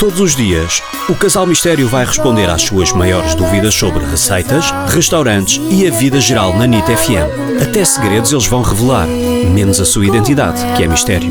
Todos 0.00 0.18
os 0.18 0.34
dias, 0.34 0.82
o 1.10 1.14
Casal 1.14 1.46
Mistério 1.46 1.86
vai 1.86 2.06
responder 2.06 2.48
às 2.48 2.62
suas 2.62 2.90
maiores 2.90 3.34
dúvidas 3.34 3.74
sobre 3.74 4.02
receitas, 4.02 4.70
restaurantes 4.88 5.60
e 5.70 5.86
a 5.86 5.90
vida 5.90 6.18
geral 6.18 6.56
na 6.56 6.66
NIT 6.66 6.86
FM. 6.86 7.60
Até 7.62 7.84
segredos 7.84 8.32
eles 8.32 8.46
vão 8.46 8.62
revelar, 8.62 9.06
menos 9.06 9.78
a 9.78 9.84
sua 9.84 10.06
identidade, 10.06 10.58
que 10.74 10.84
é 10.84 10.88
mistério. 10.88 11.28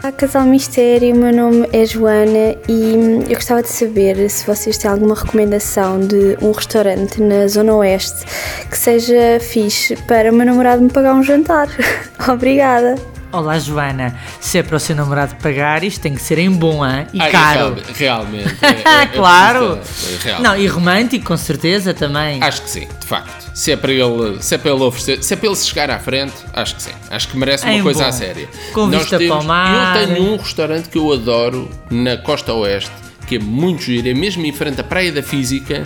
Olá, 0.00 0.12
Casal 0.12 0.44
Mistério, 0.44 1.16
meu 1.16 1.34
nome 1.34 1.68
é 1.72 1.84
Joana 1.84 2.54
e 2.68 3.24
eu 3.28 3.34
gostava 3.34 3.60
de 3.60 3.70
saber 3.70 4.30
se 4.30 4.46
vocês 4.46 4.78
têm 4.78 4.88
alguma 4.88 5.16
recomendação 5.16 5.98
de 5.98 6.38
um 6.40 6.52
restaurante 6.52 7.20
na 7.20 7.48
Zona 7.48 7.74
Oeste 7.74 8.24
que 8.70 8.78
seja 8.78 9.40
fixe 9.40 9.96
para 10.06 10.30
o 10.30 10.34
meu 10.36 10.46
namorado 10.46 10.80
me 10.80 10.92
pagar 10.92 11.12
um 11.12 11.24
jantar. 11.24 11.66
Obrigada! 12.32 13.15
Olá 13.36 13.58
Joana, 13.58 14.18
se 14.40 14.56
é 14.56 14.62
para 14.62 14.76
o 14.76 14.80
seu 14.80 14.96
namorado 14.96 15.34
pagar, 15.36 15.84
isto 15.84 16.00
tem 16.00 16.14
que 16.14 16.22
ser 16.22 16.38
em 16.38 16.50
bom 16.50 16.84
hein? 16.86 17.06
e 17.12 17.20
Ah, 17.20 17.28
caro. 17.30 17.58
Realmente. 17.60 17.92
realmente 17.98 18.56
é- 18.64 19.02
é- 19.02 19.06
claro! 19.06 19.78
é 19.78 20.24
real. 20.24 20.40
Não, 20.40 20.56
e 20.56 20.66
romântico, 20.66 21.26
com 21.26 21.36
certeza 21.36 21.92
também. 21.92 22.42
Acho 22.42 22.62
que 22.62 22.70
sim, 22.70 22.88
de 22.98 23.06
facto. 23.06 23.50
Se 23.54 23.72
é 23.72 23.76
para 23.76 23.92
ele, 23.92 24.38
se 24.42 24.54
é 24.54 24.58
para 24.58 24.70
ele 24.72 24.82
oferecer, 24.82 25.22
se 25.22 25.34
é 25.34 25.36
para 25.36 25.46
ele 25.48 25.56
chegar 25.56 25.90
à 25.90 25.98
frente, 25.98 26.32
acho 26.54 26.76
que 26.76 26.82
sim. 26.82 26.92
Acho 27.10 27.28
que 27.28 27.36
merece 27.36 27.64
uma 27.64 27.74
Em 27.74 27.82
coisa 27.82 28.04
bom. 28.04 28.08
à 28.08 28.12
séria. 28.12 28.48
Com 28.72 28.88
vista 28.88 29.18
para 29.18 29.34
o 29.34 29.44
mar. 29.44 29.96
Eu 30.00 30.06
tenho 30.08 30.32
um 30.32 30.36
restaurante 30.38 30.88
que 30.88 30.96
eu 30.96 31.12
adoro 31.12 31.70
na 31.90 32.16
Costa 32.16 32.54
Oeste, 32.54 32.90
que 33.26 33.36
é 33.36 33.38
muito 33.38 33.82
giro, 33.82 34.08
é 34.08 34.14
mesmo 34.14 34.44
em 34.46 34.52
frente 34.52 34.80
à 34.80 34.84
Praia 34.84 35.10
da 35.12 35.22
Física 35.22 35.84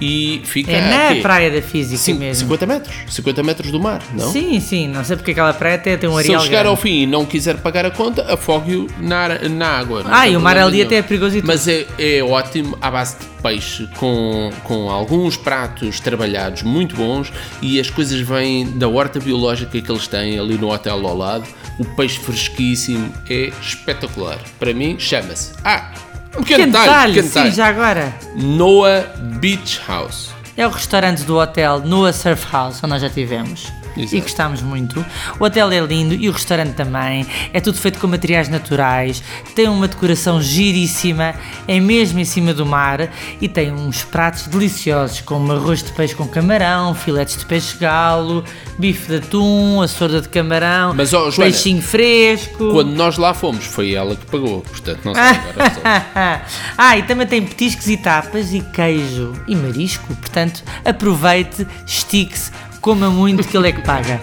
e 0.00 0.40
fica 0.44 0.72
é 0.72 0.80
na 0.90 1.08
aqui, 1.10 1.20
praia 1.22 1.50
da 1.50 1.62
física 1.62 1.98
cin- 1.98 2.14
mesmo. 2.14 2.42
50 2.44 2.66
metros, 2.66 2.94
50 3.08 3.42
metros 3.42 3.70
do 3.70 3.80
mar, 3.80 4.02
não? 4.14 4.30
Sim, 4.30 4.60
sim, 4.60 4.88
não 4.88 5.04
sei 5.04 5.16
porque 5.16 5.30
aquela 5.32 5.52
praia 5.54 5.76
até 5.76 5.96
tem 5.96 6.08
um 6.08 6.14
Se 6.14 6.20
ele 6.20 6.28
areal 6.28 6.42
chegar 6.44 6.58
grande. 6.62 6.68
ao 6.68 6.76
fim 6.76 7.02
e 7.02 7.06
não 7.06 7.24
quiser 7.24 7.56
pagar 7.58 7.86
a 7.86 7.90
conta, 7.90 8.32
afogue-o 8.32 8.86
na, 9.00 9.28
na 9.48 9.68
água. 9.78 10.04
Ah, 10.06 10.28
e 10.28 10.36
o 10.36 10.40
mar 10.40 10.56
ali 10.58 10.82
até 10.82 10.96
é 10.96 11.02
perigoso 11.02 11.36
e 11.36 11.40
tudo. 11.40 11.46
Mas 11.48 11.66
é, 11.68 11.86
é 11.98 12.22
ótimo 12.22 12.76
à 12.80 12.90
base 12.90 13.16
de 13.18 13.26
peixe, 13.42 13.88
com, 13.96 14.50
com 14.64 14.88
alguns 14.90 15.36
pratos 15.36 15.98
trabalhados 16.00 16.62
muito 16.62 16.94
bons 16.94 17.32
e 17.60 17.80
as 17.80 17.90
coisas 17.90 18.20
vêm 18.20 18.66
da 18.78 18.86
horta 18.88 19.18
biológica 19.18 19.80
que 19.80 19.90
eles 19.90 20.06
têm 20.06 20.38
ali 20.38 20.56
no 20.58 20.70
hotel 20.72 21.04
ao 21.06 21.16
lado. 21.16 21.44
O 21.78 21.84
peixe 21.84 22.18
fresquíssimo 22.20 23.12
é 23.28 23.50
espetacular. 23.62 24.38
Para 24.58 24.72
mim, 24.74 24.96
chama-se. 24.98 25.52
Ah, 25.64 25.90
um 26.36 26.42
pequeno 26.42 26.64
Pequeno 26.64 26.72
detalhe, 26.72 27.22
detalhe, 27.22 27.50
sim, 27.50 27.56
já 27.56 27.68
agora. 27.68 28.14
Noah 28.34 29.02
Beach 29.40 29.80
House. 29.86 30.30
É 30.56 30.66
o 30.66 30.70
restaurante 30.70 31.22
do 31.22 31.38
hotel 31.38 31.80
Noah 31.80 32.12
Surf 32.12 32.46
House, 32.52 32.76
onde 32.82 32.88
nós 32.92 33.02
já 33.02 33.08
tivemos. 33.10 33.72
Exato. 33.96 34.16
E 34.16 34.20
gostámos 34.20 34.62
muito. 34.62 35.04
O 35.38 35.44
hotel 35.44 35.70
é 35.70 35.80
lindo 35.80 36.14
e 36.14 36.28
o 36.28 36.32
restaurante 36.32 36.74
também. 36.74 37.26
É 37.52 37.60
tudo 37.60 37.78
feito 37.78 37.98
com 37.98 38.06
materiais 38.06 38.48
naturais. 38.48 39.22
Tem 39.54 39.68
uma 39.68 39.88
decoração 39.88 40.40
giríssima. 40.40 41.34
É 41.66 41.78
mesmo 41.80 42.18
em 42.18 42.24
cima 42.24 42.54
do 42.54 42.64
mar. 42.64 43.10
E 43.40 43.48
tem 43.48 43.72
uns 43.72 44.02
pratos 44.04 44.46
deliciosos, 44.46 45.20
como 45.20 45.52
arroz 45.52 45.82
de 45.82 45.92
peixe 45.92 46.14
com 46.14 46.26
camarão, 46.26 46.94
filetes 46.94 47.36
de 47.36 47.46
peixe 47.46 47.76
galo, 47.78 48.44
bife 48.78 49.08
de 49.08 49.16
atum, 49.16 49.80
a 49.80 49.88
sorda 49.88 50.20
de 50.20 50.28
camarão, 50.28 50.94
Mas, 50.94 51.12
ó, 51.12 51.30
Joana, 51.30 51.50
peixinho 51.50 51.82
fresco. 51.82 52.72
Quando 52.72 52.90
nós 52.90 53.16
lá 53.18 53.34
fomos, 53.34 53.64
foi 53.64 53.94
ela 53.94 54.16
que 54.16 54.26
pagou. 54.26 54.60
Portanto, 54.62 55.00
não 55.04 55.14
sei 55.14 55.22
agora. 55.22 56.42
ah, 56.78 56.98
e 56.98 57.02
também 57.02 57.26
tem 57.26 57.42
petiscos 57.44 57.88
e 57.88 57.96
tapas 57.96 58.52
e 58.52 58.60
queijo 58.60 59.32
e 59.46 59.54
marisco. 59.54 60.06
Portanto, 60.16 60.62
aproveite, 60.84 61.66
estique-se, 61.86 62.50
coma 62.82 63.08
muito 63.08 63.46
que 63.46 63.56
ele 63.56 63.68
é 63.68 63.72
que 63.72 63.80
paga. 63.80 64.20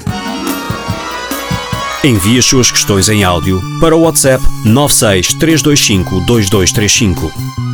Envie 2.04 2.38
as 2.38 2.46
suas 2.46 2.70
questões 2.70 3.08
em 3.08 3.24
áudio 3.24 3.62
para 3.80 3.96
o 3.96 4.02
WhatsApp 4.02 4.44
96 4.66 5.34
325 5.36 6.20
2235. 6.26 7.69